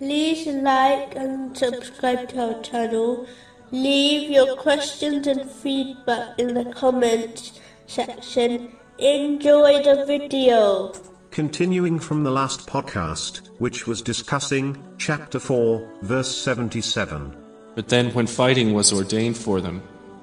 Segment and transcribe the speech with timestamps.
[0.00, 3.26] like and subscribe to our channel.
[3.70, 8.72] Leave your questions and feedback in the comments section.
[8.98, 10.92] Enjoy the video.
[11.30, 17.36] Continuing from the last podcast, which was discussing chapter 4, verse 77.
[17.74, 19.82] But then, when fighting was ordained for them,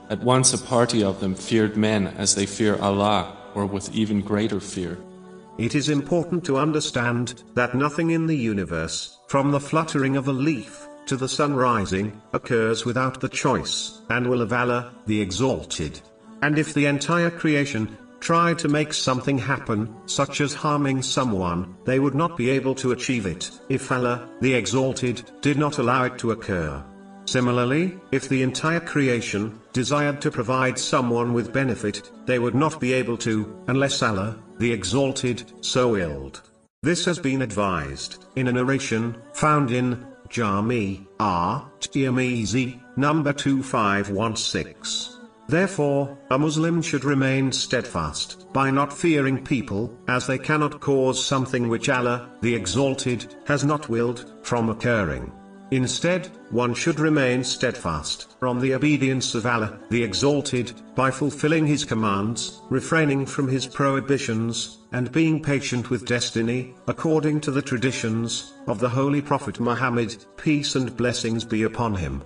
[0.09, 4.21] at once a party of them feared men as they fear Allah, or with even
[4.21, 4.97] greater fear.
[5.57, 10.33] It is important to understand that nothing in the universe, from the fluttering of a
[10.33, 15.99] leaf to the sun rising, occurs without the choice and will of Allah, the Exalted.
[16.41, 21.99] And if the entire creation tried to make something happen, such as harming someone, they
[21.99, 26.17] would not be able to achieve it, if Allah, the Exalted, did not allow it
[26.19, 26.83] to occur.
[27.31, 32.91] Similarly, if the entire creation desired to provide someone with benefit, they would not be
[32.91, 36.41] able to, unless Allah, the Exalted, so willed.
[36.83, 45.17] This has been advised in a narration found in Jami At Tirmizi, number 2516.
[45.47, 51.69] Therefore, a Muslim should remain steadfast by not fearing people, as they cannot cause something
[51.69, 55.31] which Allah, the Exalted, has not willed, from occurring.
[55.71, 61.85] Instead, one should remain steadfast from the obedience of Allah, the Exalted, by fulfilling His
[61.85, 68.79] commands, refraining from His prohibitions, and being patient with destiny, according to the traditions of
[68.79, 72.21] the Holy Prophet Muhammad, peace and blessings be upon him.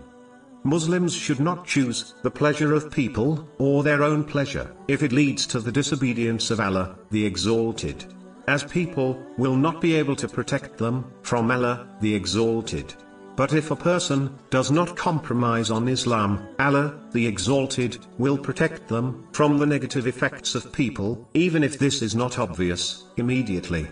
[0.64, 5.46] Muslims should not choose the pleasure of people, or their own pleasure, if it leads
[5.46, 8.06] to the disobedience of Allah, the Exalted.
[8.48, 12.96] As people will not be able to protect them from Allah, the Exalted.
[13.36, 19.28] But if a person does not compromise on Islam, Allah, the Exalted, will protect them
[19.34, 23.88] from the negative effects of people, even if this is not obvious immediately.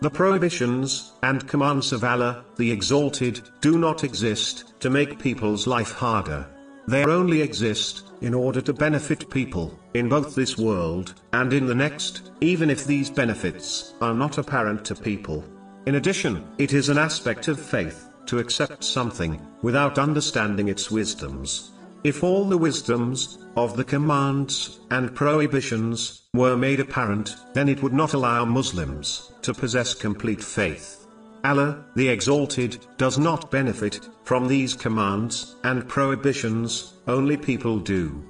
[0.00, 5.92] The prohibitions and commands of Allah, the Exalted, do not exist to make people's life
[5.92, 6.46] harder.
[6.88, 11.74] They only exist in order to benefit people in both this world and in the
[11.74, 15.44] next, even if these benefits are not apparent to people.
[15.84, 21.70] In addition, it is an aspect of faith to accept something, without understanding its wisdoms.
[22.02, 27.92] If all the wisdoms, of the commands, and prohibitions, were made apparent, then it would
[27.92, 31.06] not allow Muslims, to possess complete faith.
[31.44, 38.22] Allah, the Exalted, does not benefit, from these commands, and prohibitions, only people do.